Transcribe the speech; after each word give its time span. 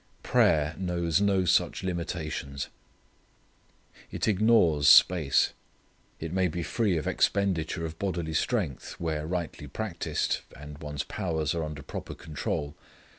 Prayer 0.23 0.73
knows 0.79 1.21
no 1.21 1.45
such 1.45 1.83
limitations. 1.83 2.69
It 4.09 4.27
ignores 4.27 4.87
space. 4.87 5.53
It 6.19 6.33
may 6.33 6.47
be 6.47 6.63
free 6.63 6.97
of 6.97 7.05
expenditure 7.05 7.85
of 7.85 7.99
bodily 7.99 8.33
strength, 8.33 8.93
where 8.99 9.27
rightly 9.27 9.67
practiced, 9.67 10.41
and 10.57 10.79
one's 10.79 11.03
powers 11.03 11.53
are 11.53 11.63
under 11.63 11.83
proper 11.83 12.15
control. 12.15 12.75